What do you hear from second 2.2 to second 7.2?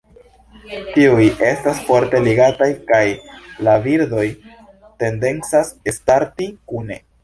ligataj kaj la birdoj tendencas starti kune.